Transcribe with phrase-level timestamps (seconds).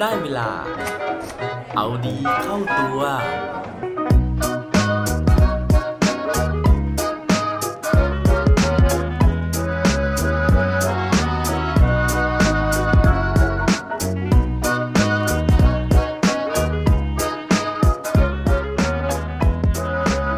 [0.00, 0.50] ได้เวลา
[1.74, 3.00] เอาดีเข้าตัว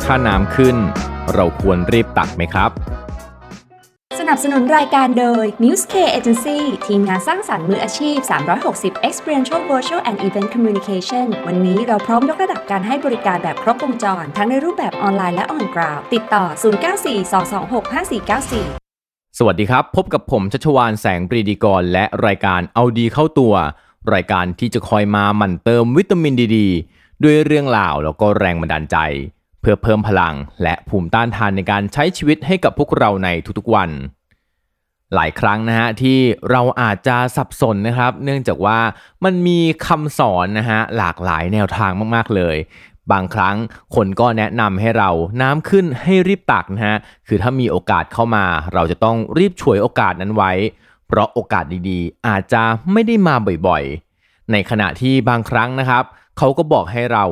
[0.04, 0.76] ถ้าน้ำขึ้น
[1.34, 2.70] เราควรรีบตักไหมครับ
[4.30, 8.16] นับสนุนรายการโดย News K Agency ทีมงานสร้างสรรค์มืออาชีพ
[8.62, 16.44] 360 Experiential Virtual and Event Communication วันนี้เราพร้อมยกระดับการให้บริการแบบครบวงจร ทั้งในรูปแบบออนไลน์และออนกราวติดต่อ
[19.30, 23.54] 0942265494สวัสดีครับ พบกับผมชัชวานแสงปรีดีกร และรายการเอาดีเข้าตัว
[24.14, 26.58] รายการที่จะคอยมาหมั่นเติมวิตามินดีด
[27.22, 28.98] ด้วยเรื่องราวแล้วก็แรงบันดาลใจ
[29.60, 33.28] เพื่อเพิ่มพลังและภูมิต้านทานในการใช้ชีวิตให้กับพวกเราใน
[33.58, 33.90] ทุกๆวัน
[35.14, 36.18] หลายครั้งนะฮะที่
[36.50, 38.78] เราอาจจะสับสนนะครับ เนื่องจากว่า
[39.24, 42.56] มันมีคำสอนนะฮะหลากหลายแนวทางมากๆเลย
[43.12, 43.56] บางครั้ง
[43.94, 45.10] คนก็แนะนำให้เรา
[45.42, 50.52] น้ำขึ้นให้รีบตักนะฮะคือถ้ามีโอกาสเข้ามา เราจะต้องรีบฉวยโอกาสนั้นไว้
[51.08, 52.62] เพราะโอกาสดีๆ อาจจะ
[52.92, 53.34] ไม่ได้มา
[53.68, 56.04] บ่อยๆ ในขณะที่บางครั้งนะครับ
[56.38, 57.24] เขาก็บอกให้เรา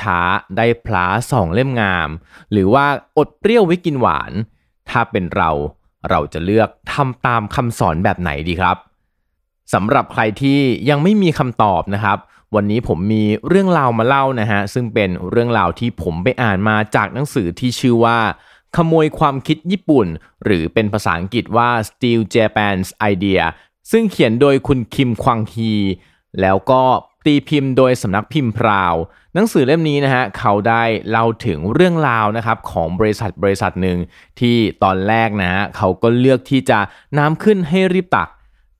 [0.00, 2.08] ช้าๆ ได้พลาสองเล่มงาม
[2.52, 2.86] หรือว่า
[3.18, 4.32] อดเปรี้ยวไว้กินหวาน
[4.90, 5.50] ถ้าเป็นเรา
[6.10, 8.76] เราจะเลือกทำตามคำสอนแบบไหนดีครับ
[9.74, 12.18] สำหรับใครที่ยังไม่มีคำตอบนะครับ
[12.54, 18.18] วันนี้ผมมีเรื่องราวมาเล่านะฮะซึ่งเป็นเรื่องราวที่ผมไปอ่านมาจากหนังสือที่ชื่อว่า
[18.76, 20.06] ขโมยความคิดญี่ปุ่น
[20.44, 23.42] หรือเป็นภาษาอังกฤษว่า Steal Japan's Idea
[23.90, 25.72] ซึ่งเขียนโดยคุณคิมควางฮี
[26.40, 26.82] แล้วก็
[27.26, 28.94] ตีพิมพ์โดยสำนักพิมพ์พราว
[29.34, 33.98] หนังสือเล่มนี้นะฮะเขาได้เล่าถึงเรื่องราวนะครับของบริษัทบริษัทหนึ่ง
[34.40, 36.78] ที่ตอนแรกนะฮะเขาก็เลือกที่จะ
[37.18, 38.28] น้ำขึ้นให้รีบตัก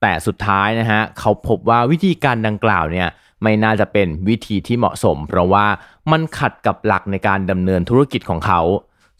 [0.01, 3.07] แต่สุดท้ายนะฮะเขาพบว่าวิธีการดังกล่าวเนี่ย
[3.43, 5.65] ไม่น่าจะเป็นวิธีที่เหมาะสม เพราะว่า
[6.11, 8.61] มันขัดกับหลักในการดำเนินธุรกิจของเขา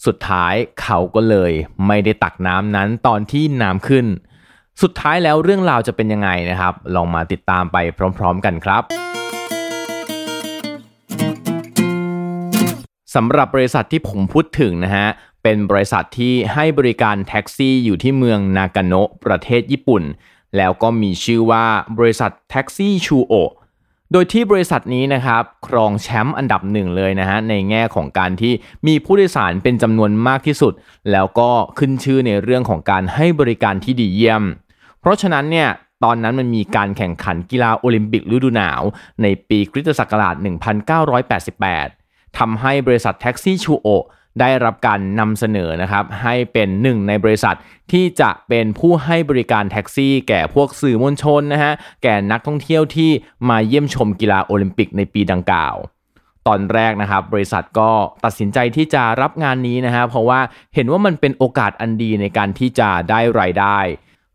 [0.05, 1.51] สุดท้ายเขาก็เลย
[1.87, 4.05] ไม่ได้ตักน้ำนั้นตอนที่น้ำขึ้น
[4.81, 7.77] สุดท้ายแล้วเรื่องราวจะเป็นยังไงนะครับ ลองมาติดตามไป
[8.17, 8.83] พร้อม ๆ กันครับ
[13.17, 15.07] สำหรับบริษัทที่ผมพูดถึงนะฮะ
[15.43, 20.03] เป็นบริษัทที่ให้บริการแท็กซี่อยู่ที่เมืองนากาโนะประเทศญี่ปุ่น
[20.57, 21.65] แล้วก็มีชื่อว่า
[21.97, 23.33] บริษัทแท็กซี่ชูโอ
[24.11, 28.53] โดยที่บริษัทนี้นะครับครองแชมป์อันดับหนึ่งเลยนะฮะในแง่ของการที่
[28.87, 30.73] มีผู้โดยสารเป็นจำนวนมากที่สุด
[31.11, 34.43] แล้วก็ขึ้นชื่อในเรื่องของการให้บริการที่ดีเยี่ยม
[34.99, 35.69] เพราะฉะนั้นเนี่ย
[36.03, 38.81] ตอนนั้นมันมีการแข่งขันกีฬาโอลิมปิกฤดูหนาว
[39.21, 42.06] ในปีคริสตศักราช1988
[42.37, 43.87] ทำให้บริษัทแท็กซี่ชูโอ
[44.39, 47.55] ได้รับการนำเสนอนะครับให้เป็นหนึ่งในบริษัท
[47.91, 53.11] ที่จะเป็นผู้ให้บริการแท็กซี่ แก่พวกสื่อมวลชนนะฮะแก่นักท่องเที่ยวที่
[53.49, 55.75] มาเยี่ยมชมกีฬาโอลิมปิกในปีดังกล่าว
[56.47, 57.89] ตอนแรกนะครับบริษัทก็
[58.25, 60.39] ตัดสินใจที่จะรับงานนี้นะฮะเพราะว่า
[60.75, 63.79] เห็นว่ามันเป็นโอกาสอันดีในการที่จะได้รายได้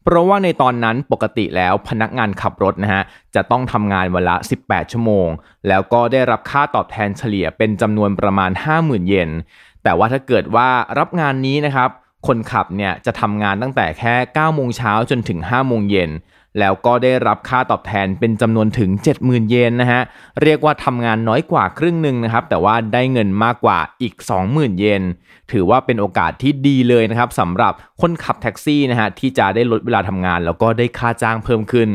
[0.04, 3.02] เพราะว่าในตอนนั้นปกติแล้วพนักงานขับรถนะฮะ
[3.34, 5.28] จะต้องทำงานเวลา 18 ชั่วโมง
[5.68, 9.30] แล้วก็ได้รับค่าตอบแทนเฉลี่ยเป็นจำนวนประมาณ 50,000 เยน
[9.82, 10.68] แต่ว่าถ้าเกิดว่า
[10.98, 11.90] รับงานนี้นะครับ
[12.26, 16.10] คนขับเนี่ยจะทำงานตั้งแต่แค่ 9 โมงเช้าจนถึง 5 โมงเย็น
[16.58, 18.90] แล้วก็ได้รับค่าตอบแทนเป็นจำนวนถึง
[19.20, 20.00] 70,000 เยนนะฮะ
[20.42, 24.14] เรียกว่าทำงานน้อยกว่าครึ่งหนึ่งนะครับ แต่ว่าได้เงินมากกว่าอีก
[24.46, 25.02] 20,000 เยน
[25.52, 31.90] ถือว่าเป็นโอกาสที่ดีเลยนะครับสำหรับคนขับแท็กซี่นะฮะที่จะได้ลดเวลาทำงาน แล้วก็ได้ค่าจ้างเพิ่มขึ้น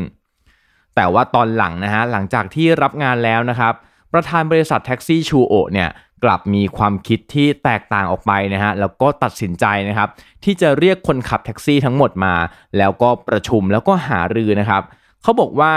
[0.96, 3.74] แต่ว่าตอนหลังนะฮะหลังจากที่รับงานแล้วนะครับ
[4.12, 5.88] ประธานบริษัทแท็กซี่ชูโอเนี่ย
[6.24, 10.08] กลับมีความคิดที่แตกต่างออกไปนะฮะแล้วก็ตัดสินใจนะครับ
[10.44, 12.34] ที่จะเรียกคนขับแท็กซี่ทั้งหมดมา
[12.78, 14.82] แล้วก็ประชุมแล้วก็หารือนะครับ
[15.22, 15.72] เขาบอกว่า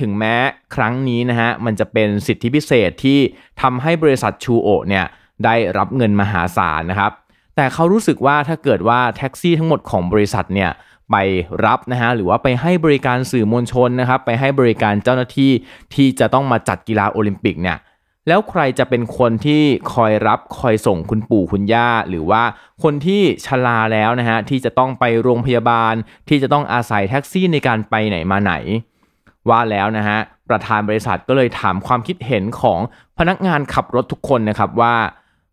[0.00, 0.34] ถึงแม้
[0.74, 3.18] ครั้งนี้นะฮะมันจะเป็นสิทธิพิเศษที่
[3.62, 5.04] ทำให้บริษัทชูโอเนี่ย
[5.44, 7.12] ได้รับเงินมหาศาลนะครับ
[7.56, 10.70] แต่เขารู้สึกว่าถ้าเกิดว่าแท็กซี่ทั้งหมดของบริษัทเนี่ย
[11.10, 11.16] ไป
[11.66, 15.50] รับนะฮะหรือว่าไปให้บริการสื่อมวลชนนะครับไปให้บริการเจ้าหน้าที่
[15.94, 17.78] ที่จะต้องมาจัดกีฬาโอลิมปิกเนี่ย
[18.28, 19.62] แล้วใครจะเป็นคนที่
[19.94, 22.42] คอยรับคอยส่งคุณปู่คุณย่า หรือว่า
[22.82, 25.94] คนที่ชราแล้วนะฮะที่จะต้องไปโรงพยาบาล
[26.28, 28.52] ที่จะต้องอาศัยแท็กซี่ในการไปไหนมาไหน
[29.48, 32.80] ว่าแล้วนะฮะประธานบริษัทก็เลยถามความคิดเห็นของ
[33.18, 34.94] พนักงานขับรถทุกคนนะครับว่า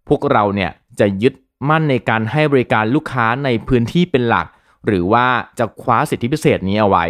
[0.08, 1.34] พวกเราเนี่ยจะยึด
[1.70, 4.48] มั่นในการให้บริการลูกค้าในพื้นที่เป็นหลัก
[4.86, 5.26] หรือว่า
[5.60, 7.06] จะคว้าสิทธิพิเศษนี้เอาไว้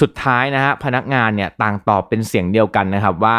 [0.00, 3.38] สุดท้ายนะฮะพนักงานเนี่ยต่างตอบเป็นเสียงเดียวกันนะครับว่า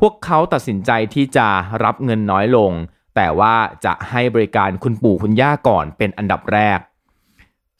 [0.00, 1.48] พวกเขาตัดสินใจที่จะ
[1.84, 2.72] รับเงินน้อยลง
[3.16, 3.54] แต่ว่า
[3.84, 6.78] จะให้บริการคุณปู่คุณย่าก่อนเป็นอันดับแรก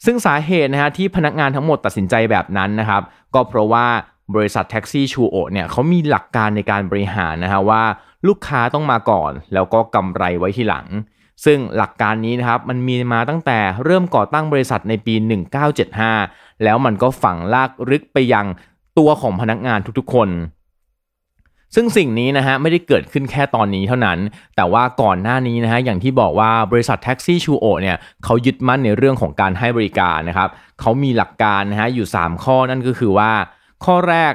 [0.05, 3.01] ซึ่งสาเหตุนะฮะที่พนักงานทั้งหมดตัดสินใจแบบนั้นนะครับ
[3.33, 3.87] ก็เพราะว่า
[4.35, 7.83] บริษัทแท็กซี่ชูโอเนี่ยเขามีหลักการในการบริหารนะฮะว่า
[8.27, 10.87] ลูกค้าต้องมาก่อน แล้วก็กำไรไว้ทีหลัง
[11.45, 15.13] ซึ่งหลักการนี้นะครับมันมีมาตั้งแต่เริ่มก่อตั้งบริษัทในปี
[15.89, 18.45] 1975 แล้วมันก็ฝังลากลึกไปยัง
[18.97, 20.29] ตัวของพนักงานทุกๆคน
[21.75, 24.19] ซึ่งสิ่งนี้นะฮะไม่ได้เกิดขึ้นแค่ตอนนี้เท่านั้น
[24.55, 33.31] แต่ว่าก่อนหน้านี้นะฮะอย่างที่บอกว่าบริษัทแท็กซี่ชูโอเนี่ยเขายึดมั่นในเรื่องของการให้บริการนะครับเขามีหลักการนะฮะอยู่ 3 ข้อนั่นก็คือว่า
[33.85, 34.33] ข้อแรก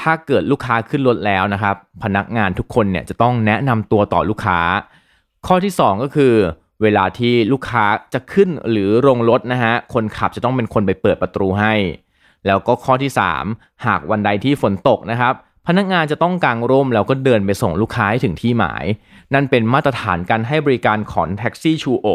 [0.00, 4.60] ถ้าเกิดลูกค้าขึ้นรถแล้วนะครับ พนักงานทุกคนเนี่ยจะต้องแนะนำตัวต่อลูกค้า
[5.46, 6.34] ข้อที่ 2 ก็คือ
[6.82, 11.74] เวลาที่ลูกค้าจะขึ้นหรือลงรถนะฮะคนขับจะต้องเป็นคนไปเปิดประตูให้
[12.46, 13.10] แล้วก็ข้อที่
[13.48, 15.34] 3 หากวันใดที่ฝนตกนะครับ
[15.68, 18.84] พนักงานจะต้องกางร่มแล้วก็เดินไปส่งลูกค้าให้ถึงที่หมาย
[19.34, 22.06] นั่นเป็นมาตรฐานการให้บริการของแท็กซี่ชูโอ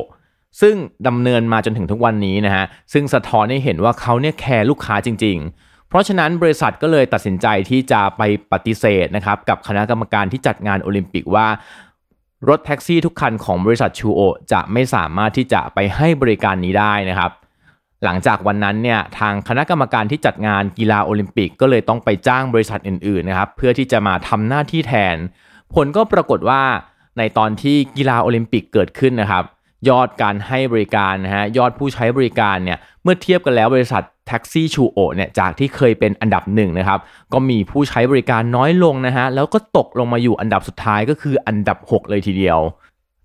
[0.61, 0.75] ซึ่ง
[1.07, 8.21] ดำเนินมาจนถึงทุกวันนี้นะฮะ ซึ่งสะท้อนให้เห็นว่าเขาเนี่ยแคร์ลูกค้าจริง ๆ เพราะฉะนั้นบริษัทก็เลยตัดสินใจที่จะไป
[8.51, 11.47] ปฏิเสธนะครับกับคณะกรรมการที่จัดงานโอลิมปิกว่า
[12.49, 14.21] รถแท็กซี่ทุกคันของบริษัทชูโอ
[14.51, 17.31] จะไม่สามารถที่จะไปให้บริการนี้ได้นะครับ
[18.03, 25.15] หลังจากวันนั้นเนี่ยทางคณะกรรมการที่จัดงานกีฬาโอลิมปิก ก็เลยต้องไปจ้างบริษัทอื่นๆนะครับเพื่อที่จะมาทำหน้าที่แทน
[25.73, 26.61] ผลก็ปรากฏว่า
[27.17, 29.43] ในตอนที่กีฬาโอลิมปิกเกิดขึ้นนะครับ
[29.89, 36.99] ยอดการให้บริการนะฮะยอดผู้ใช้บริการเนี่ยเมื่อเทียบกันแล้วบริษัทแท็กซี่ชูโอเนี่ยจากที่เคยเป็นอันดับหนึ่งนะครับ
[37.33, 42.59] ก็มีผู้ใช้บริการน้อยลงนะฮะแล้วก็ตกลงมาอยู่อันดับสุดท้ายก็คืออันดับ 6 เลยทีเดียว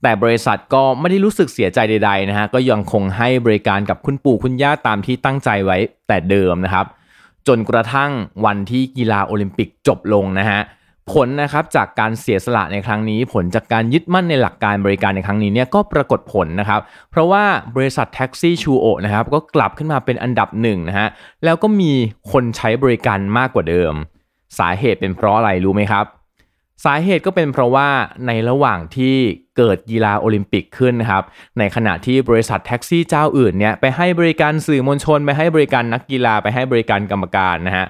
[0.02, 5.78] แต่บริษัทก็ไม่ได้รู้สึกเสียใจใดๆนะฮะก็ยังคงให้บริการกับคุณปู่คุณย่าตามที่ตั้งใจไว้
[6.08, 6.86] แต่เดิมนะครับ
[7.46, 8.10] จนกระทั่ง
[8.44, 10.60] วันที่กีฬาโอลิมปิกจบลงนะฮะ
[11.12, 16.80] ผลนะครับจากการเสียสละในครั้งนี้ ผลจากการยึดมั่นในหลักการบริการในครั้งนี้เนี่ยก็ปรากฏผลนะครับ
[17.10, 17.44] เพราะว่า
[17.76, 21.08] บริษัทแท็กซี่ชูโอนะครับก็กลับขึ้นมาเป็นอันดับหนึ่งนะฮะ
[21.44, 21.92] แล้วก็มี
[22.32, 23.92] คนใช้บริการมากกว่าเดิม
[24.58, 26.04] สาเหตุเป็นเพราะอะไรรู้ไหมครับ
[26.84, 27.88] สาเหตุก็เป็นเพราะว่า
[28.26, 29.16] ในระหว่างที่
[29.56, 31.24] เกิดกีฬาโอลิมปิกขึ้นนะครับ
[31.58, 37.86] ในขณะที่บริษัทแท็กซี่เจ้าอื่นเนี่ยไปให้บริการสื่อมวลชน ไปให้บริการนักกีฬาไปให้บริการกรรมการนะฮะ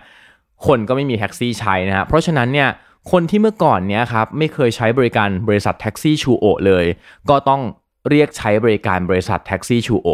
[0.67, 2.69] คนก็ไม่มีแท็กซี่ใช้นะฮะเพราะฉะนั้นเนี่ย
[3.11, 6.85] คนที่เมื่อก่อนเนี้ยครับไม่เคยใช้บริการบริษัทแท็กซี่ชูโอเลย
[7.31, 7.63] ก็ต้อง
[8.09, 10.09] เรียกใช้บริการบริษัทแท็กซี่ชูโอ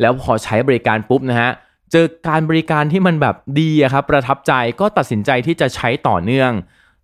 [0.00, 1.50] แล้วพอใช้บริการปุ๊บนะฮะ
[1.92, 6.52] เจอการบริการที่มันแบบดีอะครับประทับใจก็ตัดสินใจที่จะใช้ต่อเนื่อง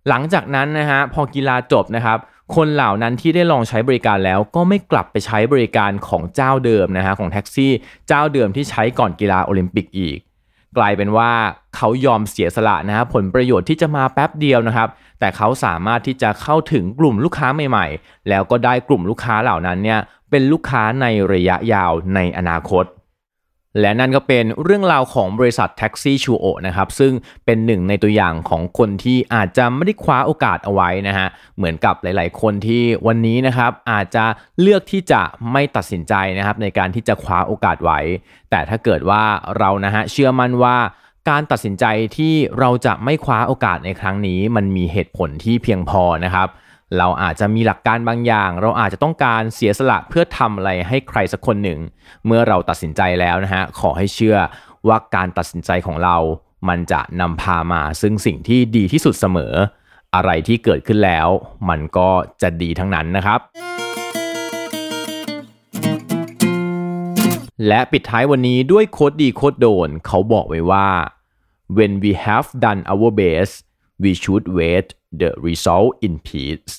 [0.09, 2.19] หลังจากนั้นนะฮะพอกีฬาจบนะครับ
[2.55, 7.71] คนเหล่านั้นที่ได้ลองใช้บริการแล้วก็ไม่กลับไปใช้บริการของเจ้าเดิมนะฮะของแท็กซี่
[8.07, 10.19] เจ้าเดิมที่ใช้ก่อนกีฬาโอลิมปิกอีก
[10.77, 11.31] กลายเป็นว่า
[11.75, 14.89] เขายอมเสียสละนะฮะผลประโยชน์ที่จะมาแป๊บเดียวนะครับ
[15.19, 19.99] แต่เขาสามารถที่จะเข้าถึงกลุ่มลูกค้าใหม่ๆ แล้วก็ได้กลุ่มลูกค้าเหล่านั้นเนี่ย
[20.29, 22.85] เป็นลูกค้าในระยะยาวในอนาคต
[23.79, 27.13] และนั่นก็เป็นเรื่องราวของบริษัทแท็กซี่ชูโอนะครับซึ่ง
[27.45, 31.27] เป็นหนึ่งในตัวอย่างของคนที่อาจจะไม่ได้คว้าโอกาสเอาไว้นะฮะ
[31.57, 34.25] เหมือนกับหลาย ๆ คนที่วันนี้นะครับอาจจะ
[34.61, 35.21] เลือกที่จะ
[35.51, 37.99] ไม่ตัดสินใจนะครับในการที่จะคว้าโอกาสไว้
[38.51, 39.23] แต่ถ้าเกิดว่า
[39.57, 40.77] เรานะฮะเชื่อมั่นว่า
[41.29, 41.85] การตัดสินใจ
[42.17, 46.47] ที่เราจะไม่คว้าโอกาสในครั้งนี้ มันมีเหตุผลที่เพียงพอนะครับ
[46.97, 51.79] เราอาจจะมีหลักการบางอย่าง เราอาจจะต้องการเสียสละเพื่อทำอะไรให้ใครสักคนหนึ่ง
[52.25, 54.37] เมื่อเราตัดสินใจแล้วนะฮะขอให้เชื่อ
[54.87, 56.17] ว่าการตัดสินใจของเรา
[56.69, 59.53] มันจะนำพามาซึ่งสิ่งที่ดีที่สุดเสมอ
[60.15, 61.27] อะไรที่เกิดขึ้นแล้ว
[61.69, 62.09] มันก็
[62.41, 63.39] จะดีทั้งนั้นนะครับ
[67.67, 70.87] และปิดท้ายวันนี้ด้วยโคดดีโคดโดน เขาบอกไว้ว่า
[71.77, 73.53] when we have done our best
[74.03, 74.87] we should wait
[75.19, 76.73] the result in peace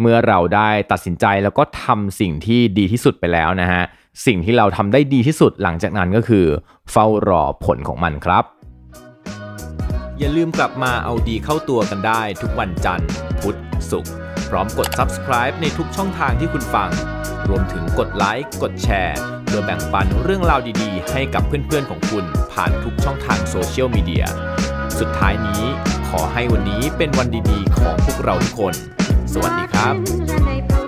[0.00, 3.82] เมื่อเราได้ตัดสินใจแล้วก็ทำสิ่งที่ดีที่สุดไปแล้วนะฮะ
[4.26, 6.46] สิ่งที่เราทำได้ดีที่สุดหลังจากนั้นก็คือ
[6.90, 8.44] เฝ้ารอผลของมันครับ
[10.18, 13.08] อย่าลืมกลับมาเอาดีเข้าตัวกันได้ทุกวันจันทร์
[13.40, 13.56] พุธ
[13.90, 14.12] ศุกร์
[14.48, 16.90] พร้อมกด subscribe ในทุกช่องทางที่คุณฟัง
[17.48, 24.24] รวมถึงกดไลค์กดแชร์เพื่อแบ่งปันเรื่องราวดีๆ ให้กับเพื่อนๆของคุณผ่านทุกช่องทางโซเชียลมีเดีย
[24.98, 25.62] สุดท้ายนี้
[26.08, 28.74] ขอให้วันนี้เป็นวันดีๆ ของพวกเราทุกคน
[29.32, 30.87] สวัสดีครับ